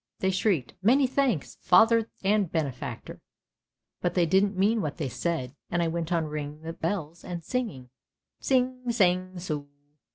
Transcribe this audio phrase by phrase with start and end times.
[0.17, 3.21] They shrieked' Many thanks, Father and benefactor,'
[4.01, 7.43] but they didn't mean what they said, and I went on ringing the bells and
[7.43, 7.91] singing'
[8.41, 9.67] Tsing, tsang, tsu!